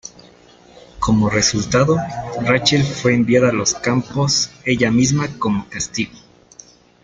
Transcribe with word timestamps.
Como 0.97 1.29
resultado, 1.29 1.95
Rachel 2.41 2.81
fue 2.83 3.13
enviada 3.13 3.49
a 3.49 3.53
los 3.53 3.75
campos 3.75 4.49
ella 4.65 4.89
misma 4.89 5.27
como 5.37 5.69
castigo. 5.69 6.13